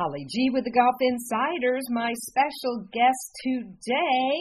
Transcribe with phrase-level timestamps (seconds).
[0.00, 1.84] Holly G with the Golf Insiders.
[1.90, 4.32] My special guest today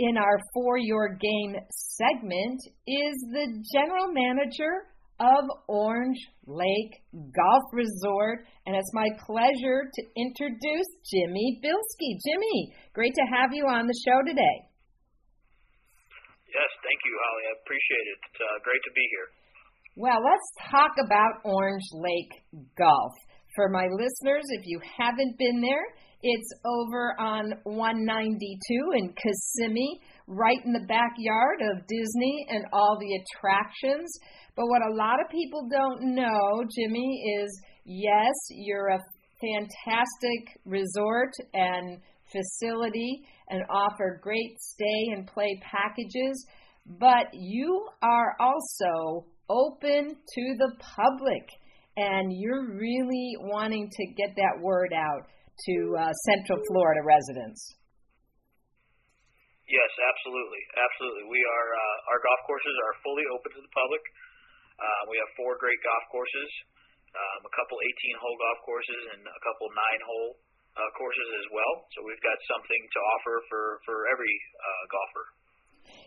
[0.00, 4.90] in our For Your Game segment is the general manager
[5.20, 6.18] of Orange
[6.50, 8.50] Lake Golf Resort.
[8.66, 12.18] And it's my pleasure to introduce Jimmy Bilsky.
[12.26, 14.58] Jimmy, great to have you on the show today.
[16.50, 17.44] Yes, thank you, Holly.
[17.46, 18.18] I appreciate it.
[18.26, 19.28] It's uh, great to be here.
[19.94, 22.42] Well, let's talk about Orange Lake
[22.76, 23.14] Golf.
[23.54, 25.86] For my listeners, if you haven't been there,
[26.22, 33.20] it's over on 192 in Kissimmee, right in the backyard of Disney and all the
[33.22, 34.10] attractions.
[34.56, 39.00] But what a lot of people don't know, Jimmy, is yes, you're a
[39.40, 42.00] fantastic resort and
[42.32, 46.44] facility and offer great stay and play packages,
[46.86, 51.46] but you are also open to the public
[51.96, 55.30] and you're really wanting to get that word out
[55.66, 57.62] to uh, Central Florida residents.
[59.64, 61.24] Yes, absolutely, absolutely.
[61.30, 64.02] We are uh, our golf courses are fully open to the public.
[64.76, 66.50] Uh, we have four great golf courses,
[67.14, 70.30] um, a couple 18-hole golf courses, and a couple nine-hole
[70.76, 71.74] uh, courses as well.
[71.96, 75.26] So we've got something to offer for for every uh, golfer.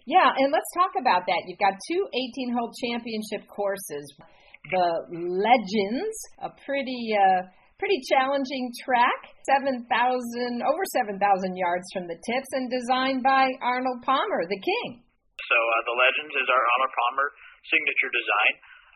[0.05, 1.41] Yeah, and let's talk about that.
[1.49, 4.05] You've got two 18-hole championship courses
[4.71, 9.85] the Legends, a pretty uh, pretty challenging track, 7,000
[10.65, 11.13] over 7,000
[11.53, 15.05] yards from the tips, and designed by Arnold Palmer, the king.
[15.37, 17.27] So uh, the Legends is our Arnold Palmer
[17.69, 18.53] signature design.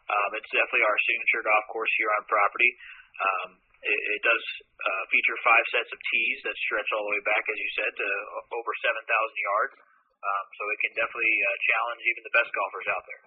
[0.09, 2.71] Um, it's definitely our signature golf course here on property.
[3.21, 3.49] Um,
[3.85, 4.43] it, it does
[4.81, 7.91] uh, feature five sets of tees that stretch all the way back, as you said,
[7.93, 8.07] to
[8.49, 9.73] over 7,000 yards.
[10.21, 13.21] Um, so it can definitely uh, challenge even the best golfers out there.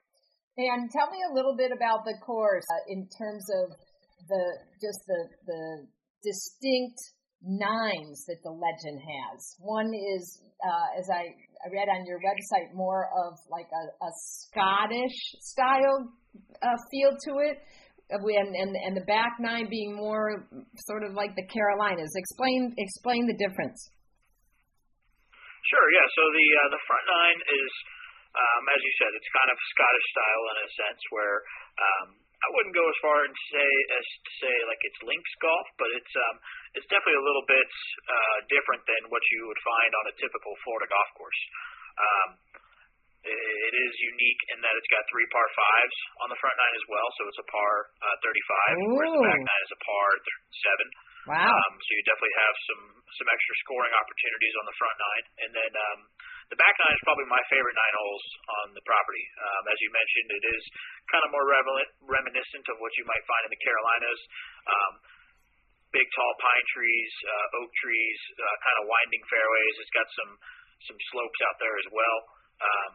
[0.56, 3.74] And tell me a little bit about the course uh, in terms of
[4.28, 4.44] the
[4.78, 5.62] just the the
[6.22, 6.98] distinct
[7.44, 9.56] nines that the legend has.
[9.60, 14.10] One is, uh, as I, I read on your website, more of like a, a
[14.48, 16.08] Scottish style
[16.62, 17.60] uh, feel to it,
[18.08, 20.46] and, and and the back nine being more
[20.86, 22.12] sort of like the Carolinas.
[22.16, 23.90] Explain explain the difference.
[25.66, 25.88] Sure.
[25.90, 26.06] Yeah.
[26.14, 27.72] So the uh, the front nine is
[28.34, 31.36] um, as you said, it's kind of Scottish style in a sense where
[31.78, 35.66] um, I wouldn't go as far and say as to say like it's links golf,
[35.78, 36.36] but it's um,
[36.74, 37.70] it's definitely a little bit
[38.10, 41.40] uh, different than what you would find on a typical Florida golf course.
[41.94, 42.28] Um,
[43.24, 46.86] it is unique in that it's got three par fives on the front nine as
[46.92, 47.72] well, so it's a par
[48.04, 49.00] uh, 35, Ooh.
[49.00, 50.06] whereas the back nine is a par
[50.60, 51.13] 37.
[51.24, 51.48] Wow!
[51.48, 52.84] Um, so you definitely have some
[53.16, 55.98] some extra scoring opportunities on the front nine, and then um,
[56.52, 58.24] the back nine is probably my favorite nine holes
[58.60, 59.24] on the property.
[59.40, 60.62] Um, as you mentioned, it is
[61.08, 61.46] kind of more
[62.04, 64.20] reminiscent of what you might find in the Carolinas.
[64.68, 64.92] Um,
[65.96, 69.74] big, tall pine trees, uh, oak trees, uh, kind of winding fairways.
[69.80, 70.32] It's got some
[70.90, 72.18] some slopes out there as well.
[72.60, 72.92] Um,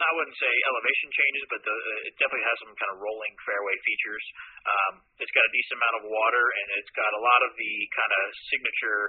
[0.00, 1.76] I wouldn't say elevation changes, but the,
[2.08, 4.24] it definitely has some kind of rolling fairway features.
[4.64, 7.72] Um, it's got a decent amount of water, and it's got a lot of the
[7.92, 9.00] kind of signature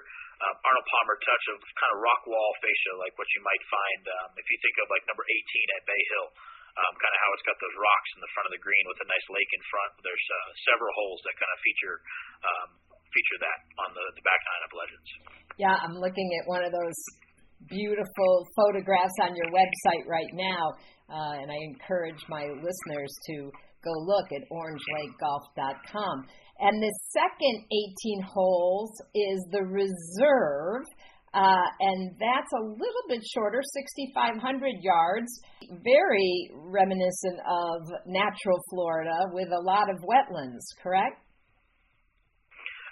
[0.42, 4.02] um, Arnold Palmer touch of kind of rock wall fascia, like what you might find
[4.20, 6.30] um, if you think of like number 18 at Bay Hill.
[6.72, 8.96] Um, kind of how it's got those rocks in the front of the green with
[9.04, 9.92] a nice lake in front.
[10.08, 11.96] There's uh, several holes that kind of feature
[12.48, 12.70] um,
[13.12, 15.10] feature that on the, the back nine of Legends.
[15.60, 16.96] Yeah, I'm looking at one of those
[17.72, 20.76] beautiful photographs on your website right now,
[21.10, 23.50] uh, and I encourage my listeners to
[23.84, 26.28] go look at orangelakegolf.com.
[26.60, 27.56] And the second
[28.14, 30.86] 18 holes is the reserve,
[31.34, 34.38] uh, and that's a little bit shorter, 6,500
[34.84, 35.32] yards,
[35.82, 41.18] very reminiscent of natural Florida with a lot of wetlands, correct?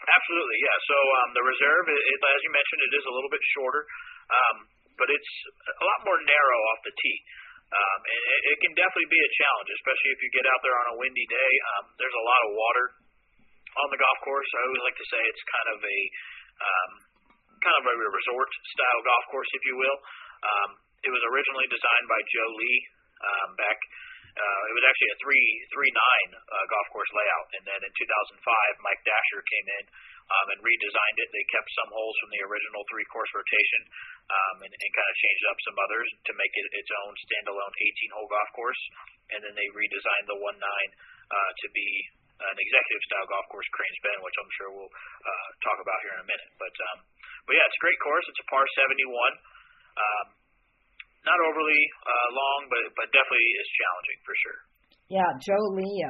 [0.10, 0.78] Absolutely, yeah.
[0.90, 3.86] So um, the reserve, it, as you mentioned, it is a little bit shorter
[4.30, 4.56] um,
[4.98, 7.20] but it's a lot more narrow off the tee.
[7.70, 10.74] Um, and it, it can definitely be a challenge, especially if you get out there
[10.74, 11.52] on a windy day.
[11.78, 12.86] Um, there's a lot of water
[13.86, 14.50] on the golf course.
[14.58, 16.00] I always like to say it's kind of a
[16.60, 16.92] um,
[17.62, 19.98] kind of a resort style golf course, if you will.
[20.42, 20.70] Um,
[21.06, 22.80] it was originally designed by Joe Lee
[23.22, 23.78] um, back.
[24.36, 27.92] Uh, it was actually a three three nine uh, golf course layout, and then in
[27.92, 29.86] 2005, Mike Dasher came in
[30.30, 31.30] um, and redesigned it.
[31.34, 33.82] They kept some holes from the original three course rotation
[34.30, 37.74] um, and, and kind of changed up some others to make it its own standalone
[37.74, 38.82] 18 hole golf course.
[39.34, 41.90] And then they redesigned the 1 9 uh, to be
[42.40, 46.16] an executive style golf course, Cranes Bend, which I'm sure we'll uh, talk about here
[46.16, 46.52] in a minute.
[46.56, 46.98] But um,
[47.50, 48.26] but yeah, it's a great course.
[48.30, 49.10] It's a par 71.
[50.00, 50.26] Um,
[51.30, 54.60] not overly uh, long, but but definitely is challenging for sure.
[55.10, 56.02] Yeah, Joe Lee,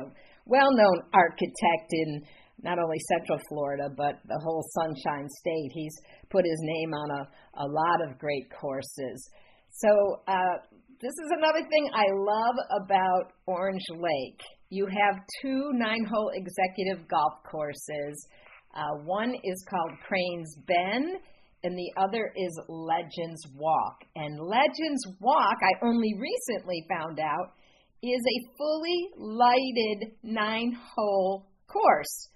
[0.47, 2.23] well known architect in
[2.63, 5.71] not only Central Florida, but the whole Sunshine State.
[5.73, 5.95] He's
[6.29, 7.23] put his name on a,
[7.63, 9.29] a lot of great courses.
[9.71, 9.89] So,
[10.27, 10.57] uh,
[10.99, 14.41] this is another thing I love about Orange Lake.
[14.69, 18.27] You have two nine hole executive golf courses.
[18.75, 21.17] Uh, one is called Cranes Bend,
[21.63, 24.03] and the other is Legends Walk.
[24.15, 27.53] And Legends Walk, I only recently found out,
[28.01, 32.29] is a fully lighted nine hole course.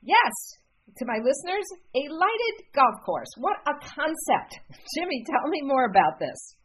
[0.00, 0.32] Yes,
[0.98, 3.28] to my listeners, a lighted golf course.
[3.38, 4.52] What a concept.
[4.96, 6.56] Jimmy, tell me more about this.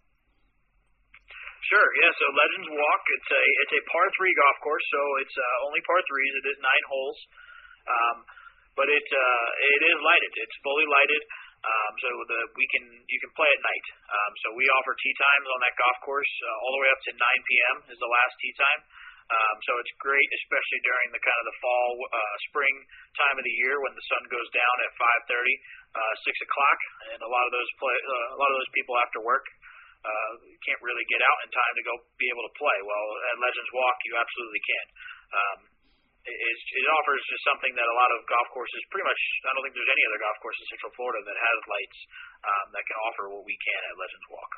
[1.67, 1.89] Sure.
[1.99, 2.11] Yeah.
[2.15, 5.83] So Legends Walk, it's a it's a par three golf course, so it's uh, only
[5.83, 6.33] par threes.
[6.39, 7.19] It is nine holes,
[7.91, 8.17] um,
[8.79, 10.31] but it uh, it is lighted.
[10.31, 11.21] It's fully lighted,
[11.67, 13.85] um, so the we can you can play at night.
[14.07, 17.01] Um, so we offer tee times on that golf course uh, all the way up
[17.03, 17.75] to 9 p.m.
[17.91, 18.81] is the last tee time.
[19.27, 22.75] Um, so it's great, especially during the kind of the fall, uh, spring
[23.19, 24.91] time of the year when the sun goes down at
[25.27, 25.51] 5:30,
[25.99, 26.79] uh, 6 o'clock,
[27.11, 29.43] and a lot of those play, uh, a lot of those people after work
[30.07, 30.31] uh,
[30.63, 32.77] can't really get out in time to go be able to play.
[32.87, 34.85] Well, at Legends Walk, you absolutely can.
[35.27, 35.59] Um,
[36.27, 39.63] it, it offers just something that a lot of golf courses, pretty much, I don't
[39.63, 41.99] think there's any other golf course in Central Florida that has lights
[42.43, 44.51] um, that can offer what we can at Legends Walk.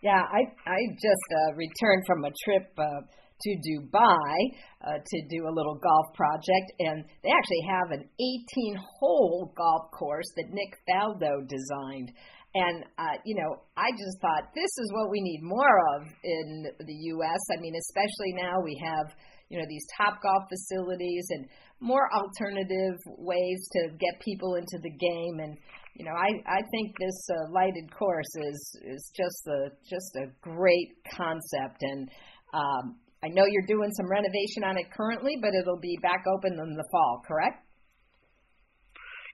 [0.00, 2.66] Yeah, I I just uh, returned from a trip.
[2.78, 3.04] Uh,
[3.40, 4.36] to Dubai
[4.84, 9.90] uh, to do a little golf project, and they actually have an 18 hole golf
[9.96, 12.12] course that Nick Faldo designed.
[12.54, 16.66] And, uh, you know, I just thought this is what we need more of in
[16.80, 17.40] the U.S.
[17.56, 19.14] I mean, especially now we have,
[19.50, 21.46] you know, these top golf facilities and
[21.80, 25.40] more alternative ways to get people into the game.
[25.40, 25.58] And,
[25.94, 30.30] you know, I, I think this uh, lighted course is, is just a, just a
[30.40, 31.82] great concept.
[31.82, 32.08] And,
[32.54, 36.52] um, I know you're doing some renovation on it currently, but it'll be back open
[36.52, 37.66] in the fall, correct?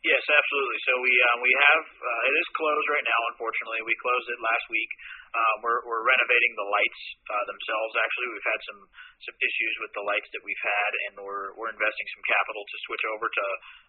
[0.04, 0.78] Yes, absolutely.
[0.84, 3.20] So we um, we have uh, it is closed right now.
[3.32, 4.93] Unfortunately, we closed it last week.
[5.32, 7.02] Uh, we're we're renovating the lights
[7.32, 7.93] uh, themselves.
[7.96, 8.81] Actually, we've had some
[9.25, 12.76] some issues with the lights that we've had, and we're we're investing some capital to
[12.90, 13.46] switch over to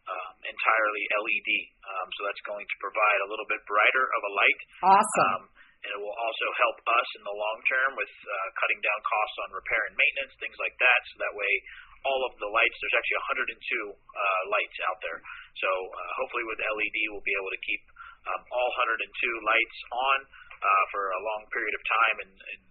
[0.07, 1.51] um, entirely LED.
[1.83, 4.59] Um, so that's going to provide a little bit brighter of a light.
[4.87, 5.43] Awesome.
[5.43, 8.99] Um, and it will also help us in the long term with uh, cutting down
[9.05, 10.99] costs on repair and maintenance, things like that.
[11.13, 11.51] So that way,
[12.05, 15.19] all of the lights, there's actually 102 uh, lights out there.
[15.57, 17.83] So uh, hopefully with LED, we'll be able to keep
[18.27, 19.01] um, all 102
[19.47, 20.17] lights on
[20.57, 22.63] uh, for a long period of time, and, and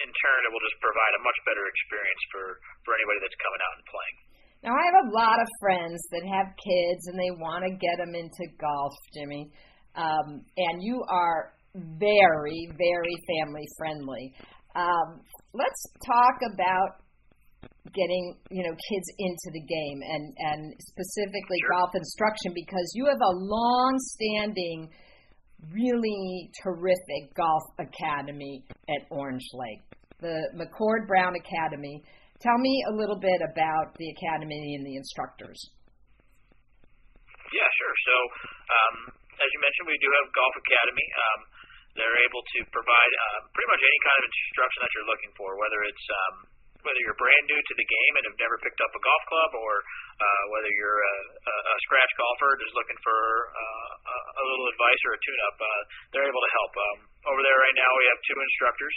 [0.00, 2.44] in turn, it will just provide a much better experience for
[2.88, 4.16] for anybody that's coming out and playing.
[4.60, 7.96] Now, I have a lot of friends that have kids and they want to get
[7.96, 9.48] them into golf, Jimmy.
[9.96, 14.34] Um, and you are very, very family friendly.
[14.76, 15.24] Um,
[15.54, 17.00] let's talk about
[17.92, 21.72] getting you know kids into the game and and specifically sure.
[21.74, 24.88] golf instruction because you have a long standing
[25.72, 29.84] really terrific golf academy at Orange Lake.
[30.20, 32.00] The McCord Brown Academy.
[32.40, 35.60] Tell me a little bit about the academy and the instructors.
[37.52, 37.96] Yeah sure.
[38.08, 38.16] So
[38.70, 38.96] um,
[39.36, 41.08] as you mentioned we do have golf academy.
[41.16, 41.40] Um,
[41.98, 45.48] they're able to provide uh, pretty much any kind of instruction that you're looking for
[45.58, 46.36] whether it's um,
[46.82, 49.50] whether you're brand new to the game and have never picked up a golf club,
[49.56, 49.72] or
[50.20, 53.18] uh, whether you're a, a, a scratch golfer just looking for
[53.52, 53.90] uh,
[54.40, 56.72] a, little advice or a tune-up, uh, they're able to help.
[56.76, 56.98] Um,
[57.30, 58.96] over there right now, we have two instructors.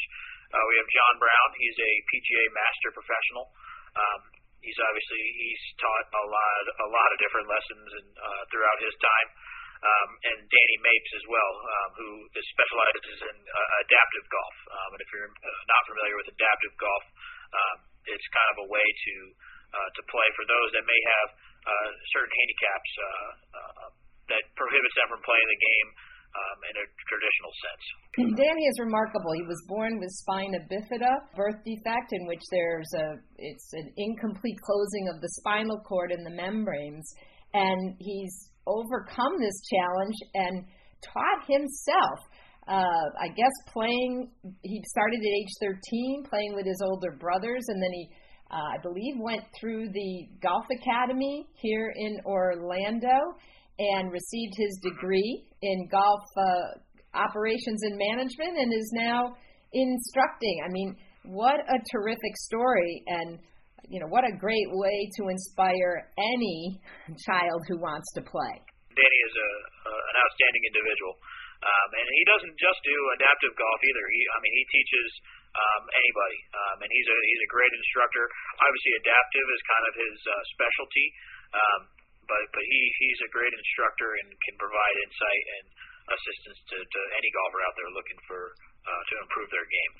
[0.53, 1.49] Uh, we have John Brown.
[1.57, 3.45] He's a PGA Master Professional.
[3.93, 4.21] Um,
[4.63, 8.95] he's obviously he's taught a lot a lot of different lessons and uh, throughout his
[8.97, 9.29] time.
[9.83, 14.55] Um, and Danny Mapes as well, um, who specializes in uh, adaptive golf.
[14.71, 17.03] Um, and if you're uh, not familiar with adaptive golf,
[17.51, 19.15] um, it's kind of a way to
[19.73, 21.29] uh, to play for those that may have
[21.65, 23.87] uh, certain handicaps uh, uh,
[24.31, 25.89] that prohibits them from playing the game
[26.33, 27.83] um, in a traditional sense.
[28.37, 29.33] Danny is remarkable.
[29.33, 34.59] He was born with spina bifida, birth defect, in which there's a it's an incomplete
[34.61, 37.05] closing of the spinal cord and the membranes,
[37.53, 40.65] and he's overcome this challenge and
[41.01, 42.19] taught himself
[42.67, 44.31] uh, I guess playing.
[44.61, 48.09] He started at age 13, playing with his older brothers, and then he,
[48.51, 53.35] uh, I believe, went through the golf academy here in Orlando
[53.79, 59.35] and received his degree in golf uh, operations and management, and is now
[59.73, 60.61] instructing.
[60.65, 63.39] I mean, what a terrific story, and
[63.87, 66.79] you know what a great way to inspire any
[67.27, 68.55] child who wants to play.
[68.93, 69.49] Danny is a,
[69.89, 71.17] an outstanding individual.
[71.63, 74.05] Um, and he doesn't just do adaptive golf either.
[74.11, 75.09] He, I mean, he teaches
[75.55, 78.25] um, anybody, um, and he's a he's a great instructor.
[78.59, 81.07] Obviously, adaptive is kind of his uh, specialty.
[81.55, 81.81] Um,
[82.27, 85.65] but but he he's a great instructor and can provide insight and
[86.03, 88.41] assistance to, to any golfer out there looking for
[88.83, 89.93] uh, to improve their game.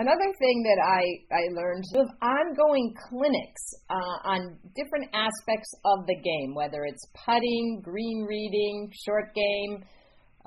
[0.00, 6.16] Another thing that I, I learned was ongoing clinics uh, on different aspects of the
[6.16, 9.84] game, whether it's putting, green reading, short game,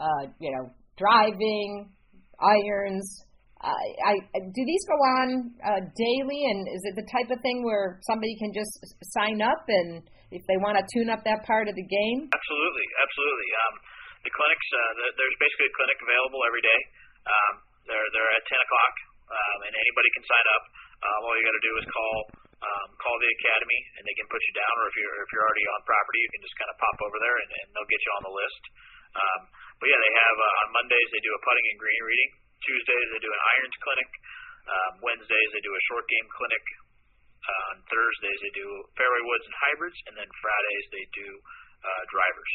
[0.01, 1.85] uh, you know, driving,
[2.41, 3.05] irons.
[3.61, 7.61] I, I do these go on uh, daily, and is it the type of thing
[7.61, 8.73] where somebody can just
[9.13, 10.01] sign up and
[10.33, 12.25] if they want to tune up that part of the game?
[12.25, 13.49] Absolutely, absolutely.
[13.53, 13.73] Um,
[14.25, 16.79] the clinics, uh, the, there's basically a clinic available every day.
[17.29, 17.53] Um,
[17.85, 18.93] they're they're at 10 o'clock,
[19.27, 20.63] um, and anybody can sign up.
[21.03, 22.15] Um, all you got to do is call
[22.63, 24.73] um, call the academy, and they can put you down.
[24.79, 27.17] Or if you're if you're already on property, you can just kind of pop over
[27.19, 28.63] there, and, and they'll get you on the list.
[29.13, 29.41] Um,
[29.77, 32.29] but yeah, they have uh, on Mondays they do a putting and green reading.
[32.63, 34.09] Tuesdays they do an irons clinic.
[34.63, 36.63] Um, Wednesdays they do a short game clinic.
[37.43, 41.27] Uh, on Thursdays they do fairway woods and hybrids, and then Fridays they do
[41.83, 42.51] uh, drivers.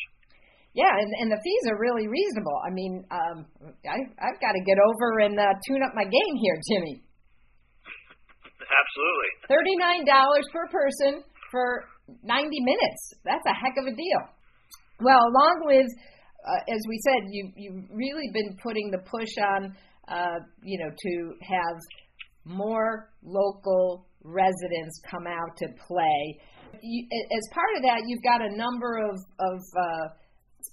[0.75, 2.55] Yeah, and, and the fees are really reasonable.
[2.63, 3.47] I mean, um,
[3.83, 7.03] I, I've got to get over and uh, tune up my game here, Jimmy.
[8.63, 9.31] Absolutely.
[9.49, 11.85] Thirty-nine dollars per person for
[12.23, 13.15] ninety minutes.
[13.25, 14.23] That's a heck of a deal.
[15.01, 15.89] Well, along with,
[16.47, 19.75] uh, as we said, you you've really been putting the push on,
[20.07, 21.77] uh, you know, to have
[22.45, 26.41] more local residents come out to play.
[26.83, 30.09] You, as part of that, you've got a number of of uh,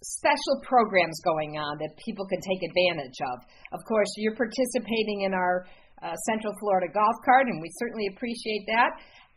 [0.03, 3.37] special programs going on that people can take advantage of.
[3.77, 5.67] Of course, you're participating in our
[6.03, 8.91] uh, Central Florida Golf Card, and we certainly appreciate that.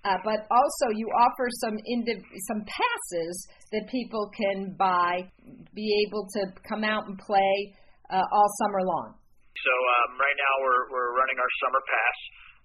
[0.07, 3.35] Uh, but also, you offer some indiv- some passes
[3.75, 5.27] that people can buy,
[5.75, 7.75] be able to come out and play
[8.09, 9.19] uh, all summer long.
[9.59, 12.19] So um, right now we're we're running our summer pass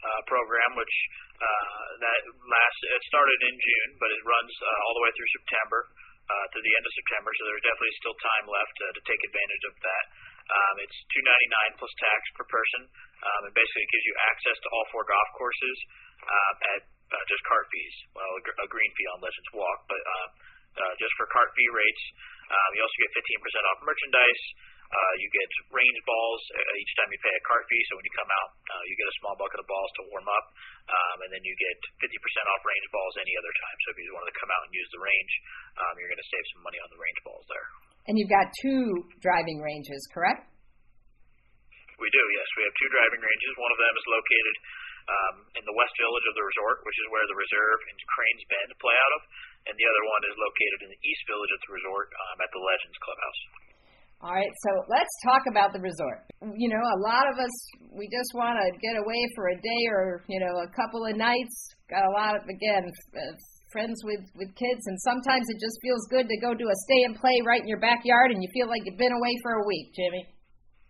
[0.05, 0.95] uh, program, which
[1.41, 5.31] uh, that last it started in June, but it runs uh, all the way through
[5.41, 5.79] September
[6.29, 9.63] uh, through the end of September, so there's definitely still time left to take advantage
[9.67, 10.05] of that.
[10.43, 12.81] Um, it's two ninety nine plus tax per person,
[13.23, 15.77] um, and basically it gives you access to all four golf courses
[16.23, 16.81] uh, at
[17.15, 17.95] uh, just cart fees.
[18.11, 20.27] Well, a green fee on Legends Walk, but uh,
[20.83, 22.03] uh, just for cart fee rates.
[22.43, 24.43] Um, you also get 15% off merchandise.
[24.93, 27.81] Uh, you get range balls uh, each time you pay a cart fee.
[27.89, 30.27] So when you come out, uh, you get a small bucket of balls to warm
[30.29, 30.45] up,
[30.85, 33.77] um, and then you get 50% off range balls any other time.
[33.81, 35.33] So if you wanted to come out and use the range,
[35.81, 37.67] um, you're going to save some money on the range balls there.
[38.05, 40.45] And you've got two driving ranges, correct?
[41.97, 42.47] We do, yes.
[42.59, 43.51] We have two driving ranges.
[43.57, 44.55] One of them is located
[45.07, 48.43] um, in the west village of the resort, which is where the reserve and Cranes
[48.51, 49.21] Bend play out of,
[49.71, 52.51] and the other one is located in the east village of the resort um, at
[52.51, 53.41] the Legends Clubhouse.
[54.23, 56.23] All right, so let's talk about the resort.
[56.39, 57.51] You know, a lot of us
[57.91, 61.19] we just want to get away for a day or you know a couple of
[61.19, 61.51] nights.
[61.91, 62.87] Got a lot of again
[63.75, 67.03] friends with with kids, and sometimes it just feels good to go do a stay
[67.03, 69.67] and play right in your backyard, and you feel like you've been away for a
[69.67, 69.91] week.
[69.91, 70.23] Jimmy,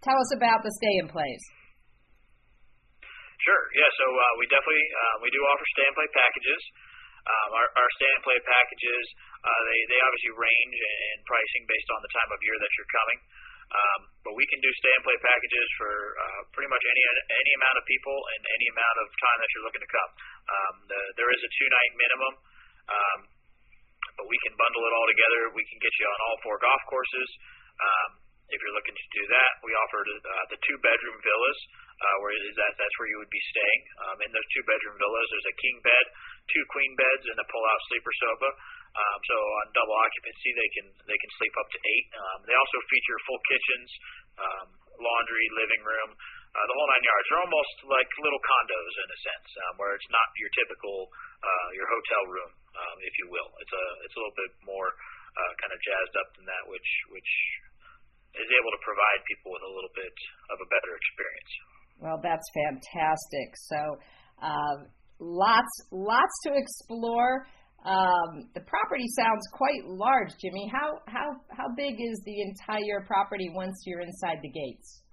[0.05, 1.41] tell us about the stay and plays.
[3.41, 3.63] Sure.
[3.73, 3.89] Yeah.
[3.97, 6.61] So uh, we definitely uh, we do offer stay and play packages.
[7.23, 9.05] Um, our, our stay and play packages
[9.43, 12.93] uh, they they obviously range in pricing based on the time of year that you're
[12.95, 13.19] coming.
[13.73, 17.51] Um, but we can do stay and play packages for uh, pretty much any any
[17.59, 20.11] amount of people and any amount of time that you're looking to come.
[20.47, 22.33] Um, the, there is a two night minimum,
[22.87, 23.19] um,
[24.15, 25.41] but we can bundle it all together.
[25.51, 27.29] We can get you on all four golf courses.
[27.83, 28.09] Um,
[28.47, 31.59] if you're looking to do that, we offer uh, the two bedroom villas,
[32.03, 33.81] uh, where is that that's where you would be staying.
[34.03, 36.05] Um, in those two bedroom villas, there's a king bed,
[36.51, 38.49] two queen beds, and a pull out sleeper sofa.
[38.93, 42.07] Um, so on double occupancy, they can they can sleep up to eight.
[42.13, 43.89] Um, they also feature full kitchens,
[44.37, 44.67] um,
[44.99, 46.09] laundry, living room,
[46.53, 47.25] uh, the whole nine yards.
[47.31, 51.09] They're almost like little condos in a sense, um, where it's not your typical
[51.41, 53.49] uh, your hotel room, um, if you will.
[53.63, 54.93] It's a it's a little bit more
[55.39, 57.31] uh, kind of jazzed up than that, which which
[58.37, 60.17] is able to provide people with a little bit
[60.53, 61.53] of a better experience.
[61.99, 63.49] Well, that's fantastic.
[63.55, 63.79] So,
[64.41, 64.75] uh,
[65.19, 67.47] lots lots to explore.
[67.83, 70.71] Um, the property sounds quite large, Jimmy.
[70.71, 75.03] How how how big is the entire property once you're inside the gates?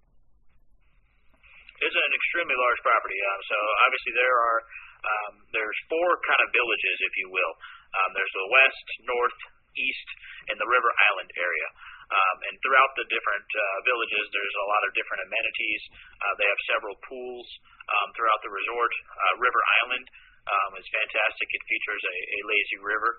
[1.81, 3.19] It's an extremely large property.
[3.19, 3.57] Um, so
[3.89, 4.61] obviously there are
[5.01, 7.53] um, there's four kind of villages, if you will.
[7.91, 9.39] Um, there's the west, north,
[9.75, 10.09] east,
[10.53, 11.69] and the River Island area.
[12.11, 15.83] Um, and throughout the different uh, villages, there's a lot of different amenities.
[16.19, 17.47] Uh, they have several pools
[17.87, 18.93] um, throughout the resort.
[19.15, 20.07] Uh, River Island
[20.51, 21.47] um, is fantastic.
[21.47, 23.13] It features a, a lazy river,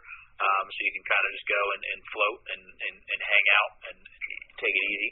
[0.44, 3.46] um, so you can kind of just go and, and float and, and, and hang
[3.64, 3.98] out and
[4.60, 5.12] take it easy.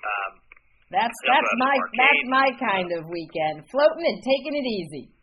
[0.00, 0.32] Um,
[0.90, 5.14] that's that's my that's my kind of weekend, floating and taking it easy.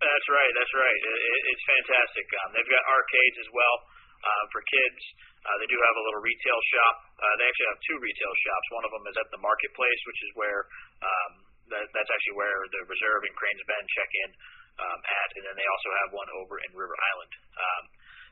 [0.00, 0.52] That's right.
[0.56, 1.00] That's right.
[1.04, 2.24] It, it, it's fantastic.
[2.32, 3.76] Um, they've got arcades as well.
[4.18, 5.02] Uh, for kids.
[5.46, 6.96] Uh, they do have a little retail shop.
[7.22, 8.66] Uh, they actually have two retail shops.
[8.74, 10.60] One of them is at the marketplace, which is where
[11.06, 11.32] um,
[11.70, 14.30] that, that's actually where the reserve and Cranes Bend check in
[14.82, 17.32] um, at, and then they also have one over in River Island.
[17.54, 17.82] Um,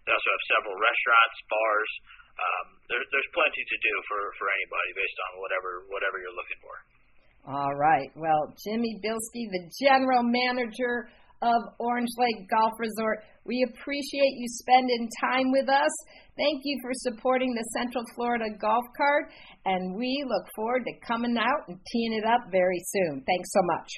[0.07, 1.93] they also have several restaurants, bars.
[2.35, 6.61] Um, there, there's plenty to do for, for anybody based on whatever whatever you're looking
[6.63, 6.75] for.
[7.47, 8.11] All right.
[8.19, 11.07] Well, Jimmy Bilsky, the general manager
[11.43, 15.91] of Orange Lake Golf Resort, we appreciate you spending time with us.
[16.37, 19.25] Thank you for supporting the Central Florida Golf Card,
[19.65, 23.23] and we look forward to coming out and teeing it up very soon.
[23.27, 23.89] Thanks so much.